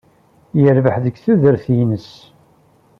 [0.61, 2.09] Yerbeḥ deg tudert-nnes.